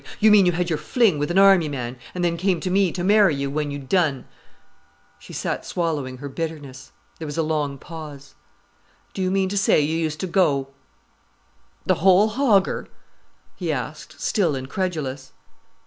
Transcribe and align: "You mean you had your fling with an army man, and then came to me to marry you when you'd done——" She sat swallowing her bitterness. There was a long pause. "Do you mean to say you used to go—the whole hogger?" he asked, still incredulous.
"You 0.19 0.31
mean 0.31 0.47
you 0.47 0.53
had 0.53 0.67
your 0.67 0.79
fling 0.79 1.19
with 1.19 1.29
an 1.29 1.37
army 1.37 1.69
man, 1.69 1.95
and 2.15 2.25
then 2.25 2.35
came 2.35 2.59
to 2.61 2.71
me 2.71 2.91
to 2.91 3.03
marry 3.03 3.35
you 3.35 3.51
when 3.51 3.69
you'd 3.69 3.87
done——" 3.87 4.25
She 5.19 5.31
sat 5.31 5.63
swallowing 5.63 6.17
her 6.17 6.27
bitterness. 6.27 6.91
There 7.19 7.27
was 7.27 7.37
a 7.37 7.43
long 7.43 7.77
pause. 7.77 8.33
"Do 9.13 9.21
you 9.21 9.29
mean 9.29 9.47
to 9.49 9.57
say 9.59 9.79
you 9.79 9.95
used 9.95 10.19
to 10.21 10.25
go—the 10.25 10.69
whole 11.93 12.31
hogger?" 12.31 12.87
he 13.55 13.71
asked, 13.71 14.19
still 14.19 14.55
incredulous. 14.55 15.33